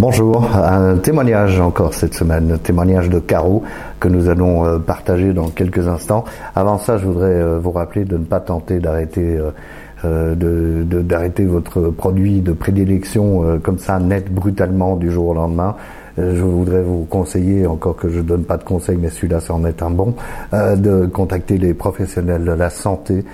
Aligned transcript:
Bonjour, 0.00 0.54
un 0.54 0.96
témoignage 0.98 1.58
encore 1.58 1.92
cette 1.92 2.14
semaine, 2.14 2.52
un 2.52 2.58
témoignage 2.58 3.10
de 3.10 3.18
Caro 3.18 3.64
que 3.98 4.06
nous 4.06 4.28
allons 4.28 4.64
euh, 4.64 4.78
partager 4.78 5.32
dans 5.32 5.48
quelques 5.48 5.88
instants. 5.88 6.24
Avant 6.54 6.78
ça, 6.78 6.98
je 6.98 7.04
voudrais 7.04 7.34
euh, 7.34 7.58
vous 7.58 7.72
rappeler 7.72 8.04
de 8.04 8.16
ne 8.16 8.22
pas 8.22 8.38
tenter 8.38 8.78
d'arrêter 8.78 9.40
euh, 10.04 10.36
votre 11.48 11.90
produit 11.90 12.40
de 12.40 12.52
prédilection 12.52 13.58
comme 13.60 13.78
ça 13.78 13.98
net 13.98 14.32
brutalement 14.32 14.94
du 14.94 15.10
jour 15.10 15.30
au 15.30 15.34
lendemain. 15.34 15.74
Je 16.18 16.42
voudrais 16.42 16.82
vous 16.82 17.04
conseiller, 17.04 17.66
encore 17.66 17.96
que 17.96 18.08
je 18.08 18.20
donne 18.20 18.44
pas 18.44 18.56
de 18.56 18.64
conseils, 18.64 18.98
mais 19.00 19.08
celui-là 19.08 19.40
c'en 19.40 19.64
est 19.64 19.82
un 19.82 19.90
bon, 19.90 20.14
de 20.52 21.06
contacter 21.06 21.58
les 21.58 21.74
professionnels 21.74 22.44
de 22.44 22.52
la 22.52 22.70
santé 22.70 23.24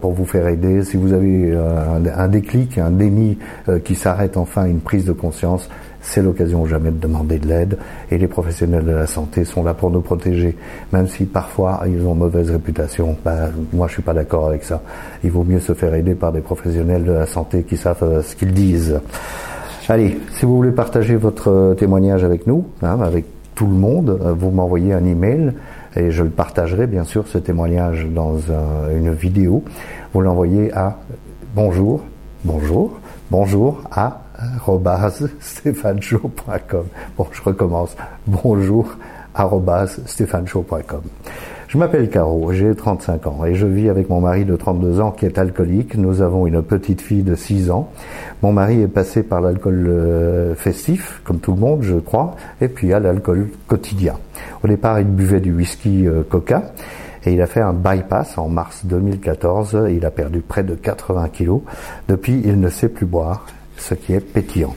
pour 0.00 0.12
vous 0.12 0.24
faire 0.24 0.46
aider. 0.46 0.84
Si 0.84 0.96
vous 0.96 1.12
avez 1.12 1.54
un, 1.54 2.06
un 2.06 2.28
déclic, 2.28 2.78
un 2.78 2.90
déni 2.90 3.38
qui 3.84 3.94
s'arrête 3.94 4.36
enfin, 4.36 4.66
une 4.66 4.80
prise 4.80 5.04
de 5.04 5.12
conscience, 5.12 5.68
c'est 6.00 6.22
l'occasion 6.22 6.64
jamais 6.66 6.90
de 6.90 6.98
demander 6.98 7.38
de 7.38 7.46
l'aide 7.46 7.78
et 8.10 8.18
les 8.18 8.26
professionnels 8.26 8.84
de 8.84 8.92
la 8.92 9.06
santé 9.06 9.44
sont 9.44 9.62
là 9.62 9.74
pour 9.74 9.90
nous 9.90 10.00
protéger, 10.00 10.56
même 10.92 11.06
si 11.06 11.24
parfois 11.24 11.82
ils 11.86 12.06
ont 12.06 12.14
mauvaise 12.14 12.50
réputation. 12.50 13.16
Ben, 13.24 13.50
moi, 13.72 13.86
je 13.86 13.94
suis 13.94 14.02
pas 14.02 14.14
d'accord 14.14 14.46
avec 14.46 14.64
ça. 14.64 14.82
Il 15.22 15.30
vaut 15.30 15.44
mieux 15.44 15.60
se 15.60 15.74
faire 15.74 15.94
aider 15.94 16.14
par 16.14 16.32
des 16.32 16.40
professionnels 16.40 17.04
de 17.04 17.12
la 17.12 17.26
santé 17.26 17.64
qui 17.64 17.76
savent 17.76 18.02
euh, 18.02 18.22
ce 18.22 18.34
qu'ils 18.34 18.52
disent. 18.52 19.00
Allez, 19.90 20.20
si 20.38 20.46
vous 20.46 20.54
voulez 20.54 20.70
partager 20.70 21.16
votre 21.16 21.50
euh, 21.50 21.74
témoignage 21.74 22.22
avec 22.22 22.46
nous, 22.46 22.64
hein, 22.80 23.00
avec 23.00 23.24
tout 23.56 23.66
le 23.66 23.72
monde, 23.72 24.20
euh, 24.22 24.32
vous 24.32 24.52
m'envoyez 24.52 24.92
un 24.92 25.04
email 25.04 25.52
et 25.96 26.12
je 26.12 26.22
le 26.22 26.30
partagerai 26.30 26.86
bien 26.86 27.02
sûr 27.02 27.26
ce 27.26 27.38
témoignage 27.38 28.06
dans 28.08 28.36
une 28.94 29.12
vidéo. 29.12 29.64
Vous 30.14 30.20
l'envoyez 30.20 30.72
à 30.72 30.96
bonjour, 31.56 32.04
bonjour, 32.44 33.00
bonjour 33.32 33.82
à 33.90 34.22
stéphaneshow.com. 35.40 36.84
Bon, 37.18 37.26
je 37.32 37.42
recommence. 37.42 37.96
Bonjour 38.28 38.96
stéphaneshow.com. 40.06 41.02
Je 41.70 41.78
m'appelle 41.78 42.10
Caro, 42.10 42.50
j'ai 42.50 42.74
35 42.74 43.26
ans 43.28 43.44
et 43.44 43.54
je 43.54 43.64
vis 43.64 43.88
avec 43.90 44.10
mon 44.10 44.20
mari 44.20 44.44
de 44.44 44.56
32 44.56 45.00
ans 45.00 45.12
qui 45.12 45.24
est 45.24 45.38
alcoolique. 45.38 45.94
Nous 45.94 46.20
avons 46.20 46.48
une 46.48 46.62
petite 46.64 47.00
fille 47.00 47.22
de 47.22 47.36
6 47.36 47.70
ans. 47.70 47.90
Mon 48.42 48.52
mari 48.52 48.82
est 48.82 48.88
passé 48.88 49.22
par 49.22 49.40
l'alcool 49.40 49.86
euh, 49.86 50.56
festif, 50.56 51.20
comme 51.22 51.38
tout 51.38 51.52
le 51.52 51.60
monde, 51.60 51.82
je 51.82 51.94
crois, 51.94 52.34
et 52.60 52.66
puis 52.66 52.92
à 52.92 52.98
l'alcool 52.98 53.50
quotidien. 53.68 54.16
Au 54.64 54.66
départ, 54.66 54.98
il 54.98 55.06
buvait 55.06 55.38
du 55.38 55.52
whisky 55.52 56.08
euh, 56.08 56.24
coca 56.28 56.72
et 57.24 57.34
il 57.34 57.40
a 57.40 57.46
fait 57.46 57.60
un 57.60 57.72
bypass 57.72 58.36
en 58.36 58.48
mars 58.48 58.84
2014. 58.84 59.90
Il 59.92 60.04
a 60.04 60.10
perdu 60.10 60.40
près 60.40 60.64
de 60.64 60.74
80 60.74 61.28
kilos. 61.28 61.60
Depuis, 62.08 62.42
il 62.44 62.58
ne 62.58 62.68
sait 62.68 62.88
plus 62.88 63.06
boire 63.06 63.46
ce 63.76 63.94
qui 63.94 64.12
est 64.12 64.18
pétillant. 64.18 64.74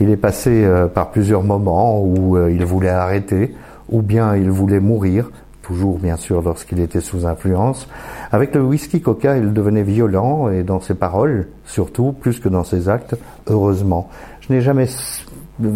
Il 0.00 0.08
est 0.08 0.16
passé 0.16 0.64
euh, 0.64 0.86
par 0.86 1.10
plusieurs 1.10 1.42
moments 1.42 2.02
où 2.02 2.38
il 2.48 2.64
voulait 2.64 2.88
arrêter, 2.88 3.54
ou 3.90 4.00
bien 4.00 4.34
il 4.36 4.50
voulait 4.50 4.80
mourir, 4.80 5.30
toujours 5.70 6.00
bien 6.00 6.16
sûr 6.16 6.42
lorsqu'il 6.42 6.80
était 6.80 7.00
sous 7.00 7.26
influence. 7.26 7.86
Avec 8.32 8.56
le 8.56 8.62
whisky 8.62 9.00
coca, 9.00 9.36
il 9.36 9.52
devenait 9.52 9.84
violent 9.84 10.50
et 10.50 10.64
dans 10.64 10.80
ses 10.80 10.94
paroles, 10.94 11.46
surtout, 11.64 12.10
plus 12.10 12.40
que 12.40 12.48
dans 12.48 12.64
ses 12.64 12.88
actes, 12.88 13.14
heureusement. 13.46 14.08
Je 14.40 14.52
n'ai 14.52 14.60
jamais 14.62 14.88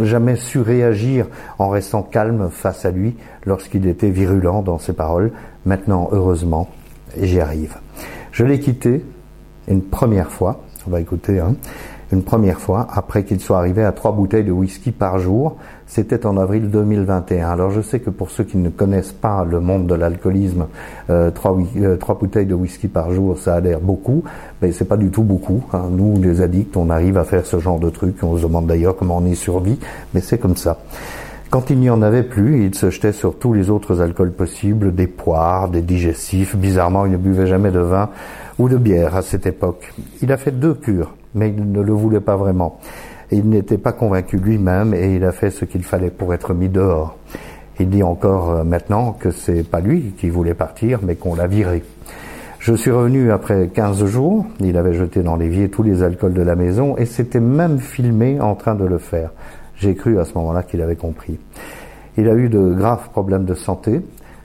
jamais 0.01 0.35
su 0.35 0.59
réagir 0.61 1.27
en 1.61 1.69
restant 1.69 2.03
calme 2.03 2.49
face 2.51 2.85
à 2.85 2.91
lui 2.91 3.15
lorsqu'il 3.47 3.87
était 3.87 4.11
virulent 4.11 4.63
dans 4.63 4.79
ses 4.79 4.95
paroles. 4.95 5.31
Maintenant, 5.65 6.09
heureusement, 6.11 6.69
j'y 7.21 7.39
arrive. 7.39 7.77
Je 8.33 8.45
l'ai 8.45 8.59
quitté 8.59 9.05
une 9.69 9.83
première 9.83 10.33
fois. 10.33 10.65
On 10.89 10.91
va 10.91 11.01
écouter. 11.01 11.39
Hein 11.39 11.55
une 12.15 12.23
première 12.23 12.61
fois 12.61 12.87
après 12.93 13.25
qu'il 13.25 13.41
soit 13.41 13.59
arrivé 13.59 13.85
à 13.85 13.93
trois 13.93 14.13
bouteilles 14.13 14.45
de 14.45 14.53
whisky 14.53 14.93
par 14.93 15.19
jour. 15.19 15.57
C'était 15.87 16.25
en 16.25 16.37
avril 16.37 16.71
2021. 16.71 17.51
Alors 17.51 17.71
je 17.71 17.81
sais 17.81 18.01
que 18.01 18.09
pour 18.09 18.31
ceux 18.31 18.45
qui 18.45 18.57
ne 18.57 18.71
connaissent 18.71 19.13
pas 19.13 19.45
le 19.45 19.61
monde 19.61 19.87
de 19.87 19.95
l'alcoolisme, 19.95 20.67
euh, 21.11 21.31
trois, 21.31 21.57
euh, 21.77 21.97
trois, 21.97 22.15
bouteilles 22.17 22.47
de 22.47 22.55
whisky 22.55 22.89
par 22.89 23.13
jour, 23.13 23.37
ça 23.37 23.57
a 23.57 23.61
l'air 23.61 23.81
beaucoup, 23.81 24.23
mais 24.63 24.73
c'est 24.73 24.87
pas 24.87 24.97
du 24.97 25.11
tout 25.11 25.25
beaucoup. 25.25 25.63
Hein. 25.73 25.89
Nous, 25.91 26.21
les 26.23 26.41
addicts, 26.41 26.77
on 26.77 26.89
arrive 26.89 27.19
à 27.19 27.25
faire 27.25 27.45
ce 27.45 27.59
genre 27.59 27.81
de 27.81 27.91
truc. 27.91 28.17
On 28.23 28.37
se 28.37 28.43
demande 28.43 28.67
d'ailleurs 28.67 28.97
comment 28.97 29.19
on 29.19 29.27
y 29.27 29.37
survit, 29.37 29.79
mais 30.15 30.21
c'est 30.21 30.39
comme 30.39 30.57
ça. 30.57 30.79
Quand 31.55 31.71
il 31.71 31.79
n'y 31.79 31.89
en 31.89 32.03
avait 32.03 32.25
plus, 32.25 32.65
il 32.65 32.75
se 32.75 32.91
jetait 32.91 33.13
sur 33.13 33.39
tous 33.39 33.53
les 33.53 33.71
autres 33.71 34.01
alcools 34.01 34.33
possibles, 34.33 34.93
des 34.93 35.07
poires, 35.07 35.69
des 35.69 35.83
digestifs. 35.83 36.57
Bizarrement, 36.57 37.07
il 37.07 37.13
ne 37.13 37.17
buvait 37.17 37.47
jamais 37.47 37.71
de 37.71 37.79
vin 37.79 38.11
ou 38.59 38.69
de 38.69 38.77
bière 38.77 39.15
à 39.15 39.23
cette 39.23 39.47
époque. 39.47 39.95
Il 40.21 40.33
a 40.33 40.37
fait 40.37 40.51
deux 40.51 40.75
cures 40.75 41.15
mais 41.33 41.51
il 41.51 41.71
ne 41.71 41.81
le 41.81 41.93
voulait 41.93 42.19
pas 42.19 42.35
vraiment. 42.35 42.81
Il 43.31 43.49
n'était 43.49 43.79
pas 43.79 43.93
convaincu 43.93 44.37
lui-même 44.37 44.95
et 44.95 45.15
il 45.15 45.25
a 45.25 45.31
fait 45.31 45.51
ce 45.51 45.65
qu'il 45.65 45.85
fallait 45.85 46.11
pour 46.11 46.35
être 46.35 46.55
mis 46.55 46.69
dehors. 46.69 47.17
Il 47.79 47.89
dit 47.89 48.03
encore 48.03 48.51
euh, 48.51 48.65
maintenant 48.65 49.13
que 49.13 49.31
c'est 49.31 49.63
pas 49.63 49.79
lui 49.79 50.13
qui 50.19 50.31
voulait 50.31 50.55
partir, 50.55 50.99
mais 51.05 51.15
qu'on 51.15 51.37
l'a 51.37 51.47
viré. 51.47 51.85
Je 52.59 52.75
suis 52.75 52.91
revenu 52.91 53.31
après 53.31 53.69
15 53.73 54.05
jours. 54.07 54.45
Il 54.59 54.77
avait 54.77 54.95
jeté 54.95 55.23
dans 55.23 55.37
l'évier 55.37 55.69
tous 55.69 55.85
les 55.85 56.03
alcools 56.03 56.35
de 56.35 56.43
la 56.43 56.57
maison 56.57 56.97
et 56.97 57.05
s'était 57.05 57.39
même 57.39 57.79
filmé 57.79 58.41
en 58.41 58.57
train 58.57 58.75
de 58.75 58.85
le 58.85 58.99
faire. 58.99 59.31
J'ai 59.77 59.95
cru 59.95 60.19
à 60.19 60.25
ce 60.25 60.35
moment-là 60.35 60.63
qu'il 60.63 60.81
avait 60.83 60.97
compris. 60.97 61.39
Il 62.17 62.29
a 62.29 62.35
eu 62.35 62.49
de 62.49 62.75
graves 62.75 63.09
problèmes 63.11 63.45
de 63.45 63.55
santé 63.55 64.01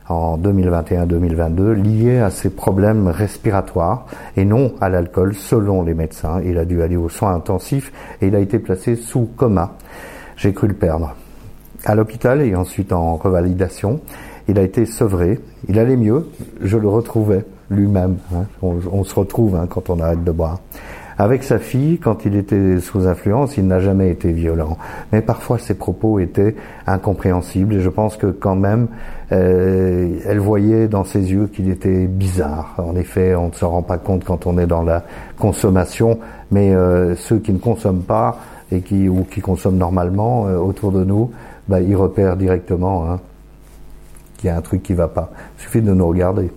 en 0.08 0.38
2021-2022 0.40 1.72
lié 1.74 2.18
à 2.20 2.32
ses 2.32 2.50
problèmes 2.50 3.08
respiratoires 3.08 4.08
et 4.36 4.44
non 4.44 4.74
à 4.82 4.90
l'alcool 4.90 5.36
selon 5.36 5.84
les 5.84 5.94
médecins. 5.94 6.42
Il 6.44 6.58
a 6.58 6.66
dû 6.66 6.82
aller 6.82 6.98
aux 6.98 7.10
soins 7.10 7.36
intensifs 7.36 7.92
et 8.22 8.28
il 8.28 8.36
a 8.36 8.40
été 8.40 8.58
placé 8.58 8.96
sous 8.96 9.30
coma. 9.38 9.76
J'ai 10.36 10.54
cru 10.54 10.68
le 10.68 10.74
perdre. 10.74 11.16
À 11.86 11.96
l'hôpital 11.96 12.42
et 12.42 12.56
ensuite 12.56 12.92
en 12.92 13.16
revalidation, 13.16 14.02
il 14.48 14.58
a 14.58 14.64
été 14.64 14.86
sevré. 14.86 15.40
Il 15.68 15.78
allait 15.78 15.96
mieux. 15.96 16.28
Je 16.60 16.78
le 16.78 16.90
retrouvais 16.90 17.46
lui-même. 17.70 18.18
Hein. 18.34 18.46
On, 18.62 19.04
se 19.04 19.14
retrouve 19.16 19.56
hein, 19.56 19.68
quand 19.70 19.90
on 19.90 20.00
arrête 20.00 20.24
de 20.24 20.32
boire. 20.32 20.60
Avec 21.19 21.44
sa 21.44 21.59
fille, 21.59 22.00
quand 22.00 22.24
il 22.24 22.38
était 22.38 22.80
sous 22.80 23.06
influence, 23.06 23.57
il 23.57 23.68
n'a 23.68 23.81
jamais 23.81 24.09
été 24.09 24.31
violent. 24.31 24.78
Mais 25.12 25.22
parfois 25.22 25.59
ses 25.59 25.74
propos 25.74 26.18
étaient 26.19 26.56
incompréhensibles 26.88 27.74
et 27.74 27.81
je 27.81 27.90
pense 27.90 28.16
que 28.16 28.28
quand 28.28 28.56
même, 28.56 28.88
euh, 29.34 30.18
elle 30.25 30.40
voyait 30.40 30.88
dans 30.88 31.03
ses 31.03 31.34
yeux 31.34 31.47
qu'il 31.47 31.69
était 31.69 32.07
bizarre. 32.07 32.75
En 32.78 32.96
effet, 32.96 33.35
on 33.35 33.50
ne 33.50 33.53
se 33.53 33.66
rend 33.66 33.81
pas 33.81 33.97
compte 33.97 34.24
quand 34.24 34.47
on 34.47 34.57
est 34.57 34.66
dans 34.66 34.81
la 34.81 35.03
consommation, 35.38 36.19
mais 36.52 36.74
euh, 36.74 37.18
ceux 37.18 37.40
qui 37.40 37.51
ne 37.51 37.59
consomment 37.59 38.03
pas 38.03 38.40
et 38.72 38.80
qui 38.80 39.09
ou 39.09 39.25
qui 39.30 39.41
consomment 39.41 39.78
normalement 39.78 40.47
euh, 40.47 40.56
autour 40.56 40.94
de 40.94 41.03
nous, 41.03 41.31
bah, 41.68 41.81
ils 41.81 41.97
repèrent 41.97 42.38
directement 42.38 43.12
hein, 43.12 43.19
qu'il 44.38 44.47
y 44.47 44.51
a 44.51 44.56
un 44.56 44.62
truc 44.62 44.84
qui 44.84 44.94
va 44.94 45.09
pas. 45.09 45.31
Il 45.57 45.63
suffit 45.63 45.81
de 45.81 45.94
nous 45.94 46.07
regarder. 46.07 46.50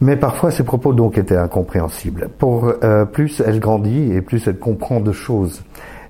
Mais 0.00 0.16
parfois, 0.16 0.50
ses 0.50 0.62
propos 0.62 0.92
donc 0.92 1.18
étaient 1.18 1.36
incompréhensibles. 1.36 2.28
Pour 2.38 2.72
euh, 2.84 3.04
plus 3.04 3.42
elle 3.44 3.58
grandit 3.58 4.12
et 4.12 4.22
plus 4.22 4.46
elle 4.46 4.58
comprend 4.58 5.00
de 5.00 5.12
choses. 5.12 5.62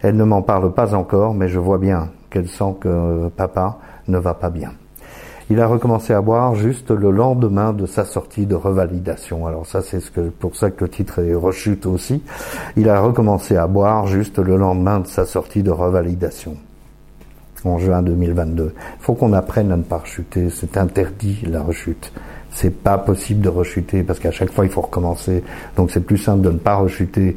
Elle 0.02 0.16
ne 0.16 0.24
m'en 0.24 0.42
parle 0.42 0.72
pas 0.72 0.94
encore, 0.94 1.34
mais 1.34 1.48
je 1.48 1.58
vois 1.58 1.78
bien 1.78 2.10
qu'elle 2.30 2.48
sent 2.48 2.76
que 2.80 3.28
papa 3.28 3.78
ne 4.06 4.18
va 4.18 4.34
pas 4.34 4.50
bien. 4.50 4.72
Il 5.50 5.60
a 5.60 5.66
recommencé 5.66 6.12
à 6.12 6.20
boire 6.20 6.54
juste 6.54 6.90
le 6.90 7.10
lendemain 7.10 7.72
de 7.72 7.86
sa 7.86 8.04
sortie 8.04 8.44
de 8.44 8.54
revalidation. 8.54 9.46
Alors 9.46 9.64
ça, 9.64 9.80
c'est 9.80 10.00
ce 10.00 10.10
que, 10.10 10.20
pour 10.28 10.54
ça 10.54 10.70
que 10.70 10.84
le 10.84 10.90
titre 10.90 11.20
est 11.20 11.34
rechute 11.34 11.86
aussi. 11.86 12.22
Il 12.76 12.90
a 12.90 13.00
recommencé 13.00 13.56
à 13.56 13.66
boire 13.66 14.06
juste 14.06 14.38
le 14.38 14.58
lendemain 14.58 15.00
de 15.00 15.06
sa 15.06 15.24
sortie 15.24 15.62
de 15.62 15.70
revalidation 15.70 16.56
en 17.64 17.78
juin 17.78 18.02
2022. 18.02 18.74
Il 18.76 19.02
faut 19.02 19.14
qu'on 19.14 19.32
apprenne 19.32 19.72
à 19.72 19.78
ne 19.78 19.82
pas 19.82 19.98
rechuter. 19.98 20.50
C'est 20.50 20.76
interdit 20.76 21.42
la 21.46 21.62
rechute 21.62 22.12
c'est 22.52 22.70
pas 22.82 22.98
possible 22.98 23.40
de 23.40 23.48
rechuter 23.48 24.02
parce 24.02 24.18
qu'à 24.18 24.30
chaque 24.30 24.52
fois 24.52 24.64
il 24.64 24.70
faut 24.70 24.80
recommencer. 24.80 25.42
Donc 25.76 25.90
c'est 25.90 26.00
plus 26.00 26.18
simple 26.18 26.42
de 26.42 26.50
ne 26.50 26.58
pas 26.58 26.76
rechuter 26.76 27.36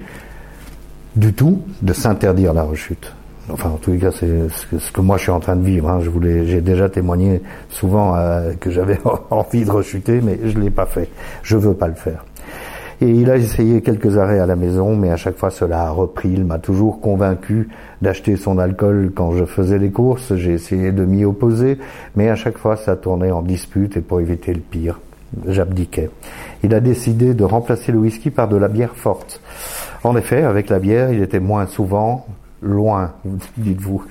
du 1.15 1.33
tout, 1.33 1.61
de 1.81 1.93
s'interdire 1.93 2.53
la 2.53 2.63
rechute. 2.63 3.13
Enfin, 3.49 3.69
en 3.69 3.77
tous 3.77 3.91
les 3.91 3.97
cas, 3.97 4.11
c'est 4.11 4.49
ce 4.49 4.91
que 4.91 5.01
moi 5.01 5.17
je 5.17 5.23
suis 5.23 5.31
en 5.31 5.39
train 5.39 5.55
de 5.55 5.65
vivre. 5.65 5.89
Hein. 5.89 5.99
Je 6.01 6.09
voulais, 6.09 6.45
j'ai 6.45 6.61
déjà 6.61 6.89
témoigné 6.89 7.41
souvent 7.69 8.15
euh, 8.15 8.53
que 8.59 8.71
j'avais 8.71 8.99
envie 9.29 9.65
de 9.65 9.71
rechuter, 9.71 10.21
mais 10.21 10.39
je 10.45 10.57
l'ai 10.57 10.69
pas 10.69 10.85
fait. 10.85 11.09
Je 11.43 11.57
veux 11.57 11.73
pas 11.73 11.87
le 11.87 11.95
faire. 11.95 12.23
Et 13.03 13.09
il 13.09 13.31
a 13.31 13.35
essayé 13.35 13.81
quelques 13.81 14.19
arrêts 14.19 14.37
à 14.37 14.45
la 14.45 14.55
maison, 14.55 14.95
mais 14.95 15.09
à 15.09 15.17
chaque 15.17 15.35
fois 15.35 15.49
cela 15.49 15.87
a 15.87 15.89
repris. 15.89 16.29
Il 16.31 16.45
m'a 16.45 16.59
toujours 16.59 17.01
convaincu 17.01 17.67
d'acheter 17.99 18.35
son 18.35 18.59
alcool 18.59 19.11
quand 19.15 19.31
je 19.31 19.45
faisais 19.45 19.79
les 19.79 19.89
courses. 19.89 20.35
J'ai 20.35 20.53
essayé 20.53 20.91
de 20.91 21.03
m'y 21.03 21.25
opposer, 21.25 21.79
mais 22.15 22.29
à 22.29 22.35
chaque 22.35 22.59
fois 22.59 22.77
ça 22.77 22.95
tournait 22.95 23.31
en 23.31 23.41
dispute 23.41 23.97
et 23.97 24.01
pour 24.01 24.21
éviter 24.21 24.53
le 24.53 24.59
pire, 24.59 24.99
j'abdiquais. 25.47 26.11
Il 26.61 26.75
a 26.75 26.79
décidé 26.79 27.33
de 27.33 27.43
remplacer 27.43 27.91
le 27.91 27.97
whisky 27.97 28.29
par 28.29 28.47
de 28.47 28.57
la 28.57 28.67
bière 28.67 28.95
forte. 28.95 29.41
En 30.03 30.15
effet, 30.15 30.43
avec 30.43 30.69
la 30.69 30.77
bière, 30.77 31.11
il 31.11 31.23
était 31.23 31.39
moins 31.39 31.65
souvent 31.65 32.27
loin, 32.61 33.13
dites-vous. 33.57 34.03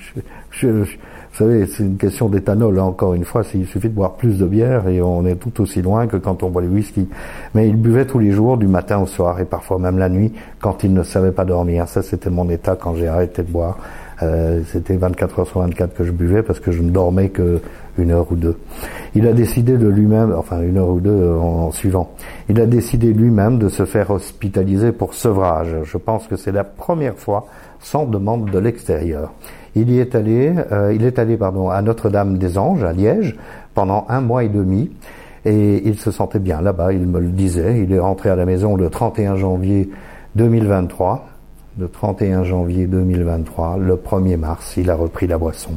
Vous 1.33 1.39
savez, 1.39 1.67
c'est 1.67 1.85
une 1.85 1.97
question 1.97 2.29
d'éthanol, 2.29 2.79
hein, 2.79 2.85
encore 2.85 3.15
une 3.15 3.25
fois, 3.25 3.43
il 3.55 3.67
suffit 3.67 3.89
de 3.89 3.95
boire 3.95 4.15
plus 4.15 4.39
de 4.39 4.47
bière 4.47 4.89
et 4.89 5.01
on 5.01 5.25
est 5.25 5.37
tout 5.37 5.63
aussi 5.63 5.81
loin 5.81 6.07
que 6.07 6.17
quand 6.17 6.43
on 6.43 6.51
boit 6.51 6.63
du 6.63 6.69
whisky. 6.69 7.09
Mais 7.55 7.69
il 7.69 7.77
buvait 7.77 8.05
tous 8.05 8.19
les 8.19 8.33
jours, 8.33 8.57
du 8.57 8.67
matin 8.67 8.99
au 8.99 9.07
soir 9.07 9.41
et 9.41 9.45
parfois 9.45 9.79
même 9.79 9.99
la 9.99 10.09
nuit, 10.09 10.33
quand 10.61 10.83
il 10.83 10.93
ne 10.93 11.03
savait 11.03 11.31
pas 11.31 11.45
dormir. 11.45 11.87
Ça, 11.89 12.03
c'était 12.03 12.31
mon 12.31 12.51
état 12.51 12.77
quand 12.77 12.95
j'ai 12.97 13.07
arrêté 13.07 13.43
de 13.43 13.51
boire. 13.51 13.79
Euh, 14.23 14.61
C'était 14.67 14.97
24 14.97 15.39
heures 15.39 15.47
sur 15.47 15.61
24 15.61 15.95
que 15.95 16.05
je 16.05 16.13
buvais 16.13 16.43
parce 16.43 16.61
que 16.61 16.73
je 16.73 16.83
ne 16.83 16.91
dormais 16.91 17.31
que 17.31 17.61
une 17.97 18.11
heure 18.11 18.27
ou 18.31 18.37
deux. 18.37 18.57
Il 19.15 19.27
a 19.27 19.33
décidé 19.33 19.79
de 19.79 19.89
lui-même, 19.89 20.35
enfin 20.37 20.61
une 20.63 20.79
heure 20.79 20.89
ou 20.89 21.01
deux 21.01 21.31
en, 21.31 21.67
en 21.67 21.71
suivant, 21.71 22.11
il 22.49 22.61
a 22.61 22.67
décidé 22.67 23.13
lui-même 23.13 23.59
de 23.59 23.69
se 23.69 23.85
faire 23.85 24.11
hospitaliser 24.11 24.93
pour 24.93 25.15
sevrage. 25.15 25.75
Je 25.85 25.97
pense 25.97 26.27
que 26.27 26.37
c'est 26.37 26.53
la 26.53 26.65
première 26.65 27.17
fois 27.17 27.47
sans 27.81 28.05
demande 28.05 28.51
de 28.51 28.59
l'extérieur. 28.59 29.33
Il 29.75 29.91
y 29.91 30.01
est 30.01 30.15
allé, 30.15 30.53
euh, 30.73 30.93
il 30.95 31.05
est 31.05 31.19
allé 31.19 31.37
pardon 31.37 31.71
à 31.71 31.81
Notre-Dame-des-Anges 31.83 32.85
à 32.85 32.93
Liège 32.93 33.37
pendant 33.75 34.07
un 34.09 34.21
mois 34.21 34.45
et 34.45 34.49
demi 34.49 34.91
et 35.45 35.87
il 35.87 35.99
se 35.99 36.11
sentait 36.11 36.39
bien 36.39 36.61
là-bas. 36.61 36.93
Il 36.93 37.07
me 37.07 37.21
le 37.21 37.29
disait. 37.29 37.83
Il 37.83 37.93
est 37.93 37.99
rentré 37.99 38.31
à 38.31 38.37
la 38.37 38.45
maison 38.45 38.77
le 38.77 38.91
31 38.91 39.37
janvier 39.37 39.91
2023. 40.35 41.27
Le 41.79 41.89
31 41.89 42.43
janvier 42.43 42.87
2023, 42.87 43.79
le 43.79 43.95
1er 43.95 44.37
mars, 44.37 44.77
il 44.77 44.91
a 44.91 44.97
repris 44.97 45.29
la 45.29 45.39
boisson. 45.39 45.71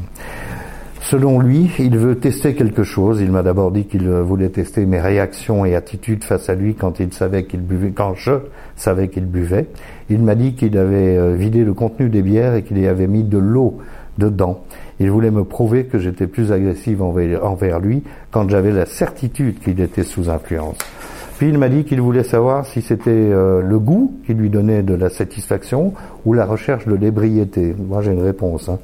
Selon 1.04 1.40
lui, 1.40 1.70
il 1.80 1.98
veut 1.98 2.16
tester 2.16 2.56
quelque 2.56 2.84
chose. 2.84 3.20
Il 3.20 3.30
m'a 3.30 3.44
d'abord 3.44 3.72
dit 3.72 3.84
qu'il 3.84 4.10
voulait 4.10 4.48
tester 4.48 4.86
mes 4.86 5.02
réactions 5.02 5.66
et 5.66 5.76
attitudes 5.76 6.24
face 6.24 6.50
à 6.50 6.56
lui 6.56 6.76
quand 6.76 7.02
il 7.02 7.12
savait 7.12 7.44
qu'il 7.44 7.60
buvait, 7.60 7.92
quand 7.92 8.14
je 8.16 8.32
savais 8.78 9.10
qu'il 9.10 9.26
buvait. 9.26 9.68
Il 10.10 10.24
m'a 10.24 10.34
dit 10.36 10.54
qu'il 10.54 10.78
avait 10.78 11.18
euh, 11.18 11.36
vidé 11.36 11.66
le 11.66 11.74
contenu 11.74 12.08
des 12.08 12.22
bières 12.22 12.56
et 12.56 12.64
qu'il 12.64 12.80
y 12.80 12.88
avait 12.88 13.08
mis 13.08 13.26
de 13.26 13.38
l'eau 13.38 13.80
dedans. 14.18 14.64
Il 15.02 15.12
voulait 15.12 15.30
me 15.30 15.44
prouver 15.44 15.88
que 15.88 16.00
j'étais 16.00 16.26
plus 16.26 16.54
agressive 16.54 17.02
envers 17.02 17.80
lui 17.82 18.04
quand 18.32 18.50
j'avais 18.50 18.72
la 18.72 18.86
certitude 18.86 19.60
qu'il 19.60 19.82
était 19.82 20.04
sous 20.04 20.30
influence. 20.30 20.78
Puis 21.38 21.50
il 21.50 21.58
m'a 21.58 21.68
dit 21.68 21.84
qu'il 21.84 22.00
voulait 22.00 22.24
savoir 22.24 22.66
si 22.66 22.82
c'était 22.82 23.10
euh, 23.12 23.62
le 23.62 23.78
goût 23.78 24.14
qui 24.26 24.34
lui 24.36 24.50
donnait 24.50 24.84
de 24.84 24.94
la 24.94 25.10
satisfaction 25.10 25.94
ou 26.24 26.34
la 26.34 26.46
recherche 26.46 26.88
de 26.88 26.96
l'ébriété. 26.96 27.76
Moi 27.78 28.02
j'ai 28.02 28.14
une 28.14 28.24
réponse. 28.24 28.70
Hein 28.70 28.80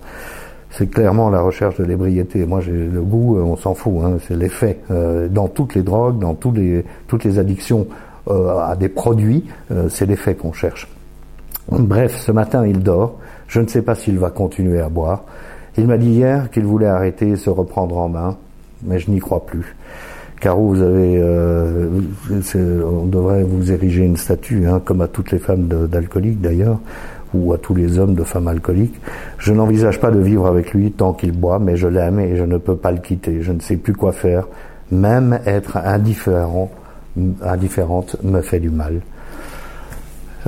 c'est 0.71 0.87
clairement 0.87 1.29
la 1.29 1.41
recherche 1.41 1.77
de 1.77 1.83
l'ébriété. 1.83 2.45
Moi, 2.45 2.61
j'ai 2.61 2.71
le 2.71 3.01
goût, 3.01 3.37
euh, 3.37 3.41
on 3.41 3.55
s'en 3.55 3.73
fout. 3.73 3.93
Hein, 4.03 4.17
c'est 4.27 4.35
l'effet. 4.35 4.79
Euh, 4.91 5.27
dans 5.27 5.47
toutes 5.47 5.75
les 5.75 5.81
drogues, 5.81 6.19
dans 6.19 6.35
tous 6.35 6.51
les, 6.51 6.85
toutes 7.07 7.23
les 7.23 7.39
addictions 7.39 7.87
euh, 8.29 8.59
à 8.59 8.75
des 8.75 8.89
produits, 8.89 9.45
c'est 9.89 10.05
l'effet 10.05 10.35
qu'on 10.35 10.53
cherche. 10.53 10.87
Bref, 11.71 12.17
ce 12.17 12.31
matin, 12.31 12.65
il 12.65 12.79
dort. 12.79 13.17
Je 13.47 13.61
ne 13.61 13.67
sais 13.67 13.81
pas 13.81 13.95
s'il 13.95 14.19
va 14.19 14.29
continuer 14.29 14.79
à 14.79 14.89
boire. 14.89 15.23
Il 15.77 15.87
m'a 15.87 15.97
dit 15.97 16.09
hier 16.09 16.49
qu'il 16.51 16.65
voulait 16.65 16.87
arrêter 16.87 17.29
et 17.29 17.35
se 17.35 17.49
reprendre 17.49 17.97
en 17.97 18.09
main, 18.09 18.37
mais 18.83 18.99
je 18.99 19.09
n'y 19.09 19.19
crois 19.19 19.45
plus. 19.45 19.75
Caro, 20.39 20.69
vous 20.69 20.81
avez, 20.81 21.21
on 22.83 23.05
devrait 23.05 23.43
vous 23.43 23.71
ériger 23.71 24.03
une 24.03 24.17
statue, 24.17 24.67
hein, 24.67 24.81
comme 24.83 25.01
à 25.01 25.07
toutes 25.07 25.31
les 25.31 25.39
femmes 25.39 25.67
d'alcooliques 25.67 26.41
d'ailleurs 26.41 26.79
ou 27.33 27.53
à 27.53 27.57
tous 27.57 27.75
les 27.75 27.99
hommes 27.99 28.15
de 28.15 28.23
femmes 28.23 28.47
alcooliques. 28.47 28.99
Je 29.37 29.53
n'envisage 29.53 29.99
pas 29.99 30.11
de 30.11 30.19
vivre 30.19 30.47
avec 30.47 30.73
lui 30.73 30.91
tant 30.91 31.13
qu'il 31.13 31.31
boit, 31.31 31.59
mais 31.59 31.75
je 31.75 31.87
l'aime 31.87 32.19
et 32.19 32.35
je 32.35 32.43
ne 32.43 32.57
peux 32.57 32.75
pas 32.75 32.91
le 32.91 32.99
quitter. 32.99 33.41
Je 33.41 33.51
ne 33.51 33.59
sais 33.59 33.77
plus 33.77 33.93
quoi 33.93 34.11
faire. 34.11 34.47
Même 34.91 35.39
être 35.45 35.77
indifférent, 35.77 36.71
indifférente 37.41 38.17
me 38.23 38.41
fait 38.41 38.59
du 38.59 38.69
mal. 38.69 39.01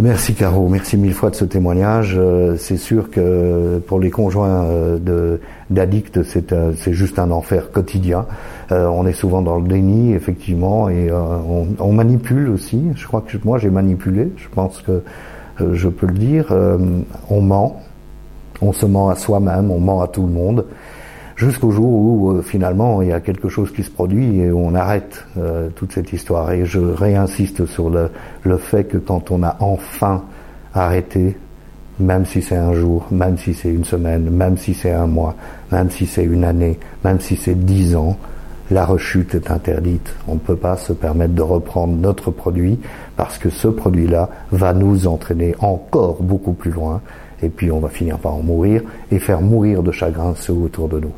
Merci 0.01 0.36
Caro, 0.36 0.69
merci 0.69 0.95
mille 0.95 1.13
fois 1.13 1.31
de 1.31 1.36
ce 1.36 1.44
témoignage. 1.44 2.16
Euh, 2.18 2.56
c'est 2.57 2.78
sûr 2.78 3.12
que 3.12 3.80
pour 3.86 4.00
les 4.00 4.10
conjoints 4.10 4.63
euh, 4.63 5.38
d'addicts, 5.69 6.24
c'est 6.24 6.54
euh, 6.54 6.72
juste 6.88 7.19
un 7.19 7.30
enfer 7.30 7.72
quotidien. 7.72 8.25
on 8.69 9.06
est 9.06 9.13
souvent 9.13 9.42
dans 9.42 9.60
le 9.60 9.68
déni, 9.68 10.13
effectivement, 10.13 10.88
et 10.88 11.12
on, 11.12 11.68
on, 11.78 11.92
manipule 11.92 12.48
aussi. 12.50 12.81
Je 12.95 13.06
crois 13.06 13.19
que 13.19 13.38
moi 13.44 13.57
j'ai 13.57 13.69
manipulé. 13.69 14.31
Je 14.38 14.48
pense 14.48 14.81
que 14.81 15.04
je 15.59 15.88
peux 15.89 16.07
le 16.07 16.13
dire, 16.13 16.48
euh, 16.51 16.77
on 17.30 17.42
ment, 17.42 17.81
on 18.62 18.74
se 18.74 18.86
ment 18.86 19.09
à 19.09 19.15
soi-même, 19.15 19.71
on 19.71 19.80
ment 19.80 20.01
à 20.01 20.07
tout 20.07 20.24
le 20.24 20.31
monde, 20.31 20.65
jusqu'au 21.36 21.71
jour 21.71 21.89
où 21.89 22.31
euh, 22.31 22.42
finalement 22.42 23.01
il 23.01 23.09
y 23.09 23.13
a 23.13 23.19
quelque 23.19 23.50
chose 23.50 23.71
qui 23.71 23.83
se 23.83 23.92
produit 23.92 24.39
et 24.39 24.51
on 24.51 24.75
arrête 24.75 25.25
toute 25.75 25.94
cette 25.94 26.13
histoire. 26.13 26.51
Et 26.51 26.65
je 26.65 26.80
réinsiste 26.80 27.65
sur 27.65 27.89
le 27.89 28.57
fait 28.57 28.86
que 28.86 28.98
quand 28.98 29.31
on 29.31 29.44
a 29.44 29.57
enfin 29.59 30.24
arrêté, 30.74 31.36
même 32.00 32.25
si 32.25 32.42
c'est 32.42 32.57
un 32.57 32.74
jour, 32.74 33.06
même 33.12 33.38
si 33.38 33.54
c'est 33.54 33.69
une 33.69 33.86
semaine, 33.86 34.30
même 34.30 34.57
si 34.57 34.74
c'est 34.74 34.92
un 34.92 35.07
mois, 35.07 35.36
même 35.71 35.89
si 35.89 36.06
c'est 36.06 36.24
une 36.24 36.44
année, 36.44 36.80
même 37.04 37.19
si 37.19 37.36
c'est 37.36 37.56
dix 37.56 37.95
ans, 37.95 38.18
la 38.71 38.85
rechute 38.85 39.35
est 39.35 39.51
interdite. 39.51 40.13
On 40.27 40.35
ne 40.35 40.39
peut 40.39 40.56
pas 40.56 40.77
se 40.77 40.94
permettre 40.94 41.33
de 41.33 41.41
reprendre 41.41 41.94
notre 41.94 42.31
produit 42.31 42.79
parce 43.18 43.38
que 43.38 43.50
ce 43.50 43.68
produit-là 43.68 44.29
va 44.51 44.73
nous 44.73 45.07
entraîner 45.07 45.56
encore 45.59 46.23
beaucoup 46.23 46.53
plus 46.53 46.71
loin 46.71 47.01
et 47.44 47.50
puis 47.50 47.71
on 47.71 47.79
va 47.79 47.89
finir 47.89 48.18
par 48.18 48.35
en 48.35 48.41
mourir 48.41 48.81
et 49.12 49.19
faire 49.19 49.41
mourir 49.41 49.83
de 49.83 49.91
chagrin 49.91 50.33
ceux 50.35 50.53
autour 50.53 50.88
de 50.88 51.00
nous. 51.00 51.12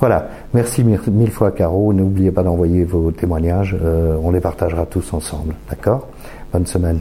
Voilà, 0.00 0.28
merci 0.54 0.82
mille 0.82 1.30
fois 1.30 1.50
Caro, 1.50 1.92
n'oubliez 1.92 2.30
pas 2.30 2.42
d'envoyer 2.42 2.84
vos 2.84 3.12
témoignages, 3.12 3.76
euh, 3.82 4.16
on 4.22 4.30
les 4.30 4.40
partagera 4.40 4.86
tous 4.86 5.12
ensemble, 5.12 5.54
d'accord? 5.68 6.08
Bonne 6.52 6.66
semaine. 6.66 7.00